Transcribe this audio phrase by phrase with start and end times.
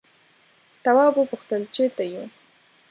[0.83, 2.23] تواب وپوښتل چیرته یو.